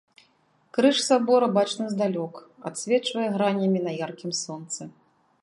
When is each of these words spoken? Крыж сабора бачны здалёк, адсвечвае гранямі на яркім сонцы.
Крыж 0.77 0.97
сабора 1.09 1.49
бачны 1.57 1.85
здалёк, 1.93 2.33
адсвечвае 2.71 3.29
гранямі 3.37 3.79
на 3.91 3.95
яркім 4.05 4.31
сонцы. 4.43 4.81